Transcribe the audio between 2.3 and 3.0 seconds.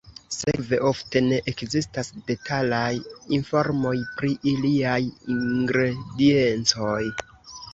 detalaj